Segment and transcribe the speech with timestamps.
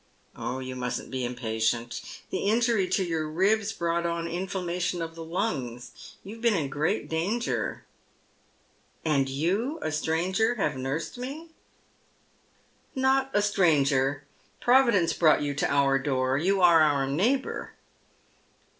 [0.35, 2.01] "You mustn't be impatient.
[2.31, 6.15] The injury to your ribs brought on inflammation of the lungs.
[6.23, 7.85] You have been in gi eat danger.""
[9.05, 11.49] And you— a stranger— have nursed me?""
[12.95, 14.23] Not a stranger.
[14.59, 17.73] Providence brought you to our door; you are our neighbour."